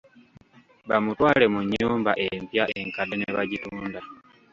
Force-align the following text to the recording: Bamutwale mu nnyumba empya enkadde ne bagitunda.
Bamutwale 0.89 1.45
mu 1.53 1.59
nnyumba 1.65 2.11
empya 2.27 2.63
enkadde 2.79 3.15
ne 3.17 3.29
bagitunda. 3.35 3.99